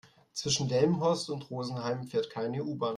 Zwischen 0.33 0.67
Delmenhorst 0.67 1.29
und 1.29 1.51
Rosenheim 1.51 2.07
fährt 2.07 2.31
keine 2.31 2.63
U-Bahn 2.63 2.89